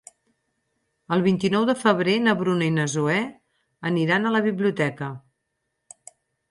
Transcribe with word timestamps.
El 1.17 1.21
vint-i-nou 1.27 1.67
de 1.71 1.75
febrer 1.83 2.15
na 2.29 2.35
Bruna 2.41 2.65
i 2.69 2.73
na 2.81 2.89
Zoè 2.97 3.21
aniran 3.93 4.27
a 4.31 4.35
la 4.39 4.43
biblioteca. 4.51 5.13